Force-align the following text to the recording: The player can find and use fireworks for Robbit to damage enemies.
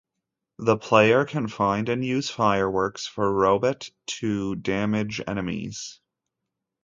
The 0.57 0.77
player 0.77 1.25
can 1.25 1.47
find 1.47 1.87
and 1.87 2.03
use 2.03 2.27
fireworks 2.27 3.05
for 3.05 3.31
Robbit 3.31 3.91
to 4.21 4.55
damage 4.55 5.21
enemies. 5.27 5.99